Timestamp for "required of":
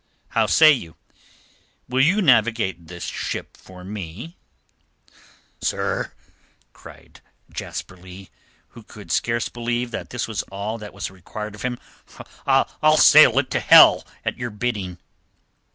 11.11-11.61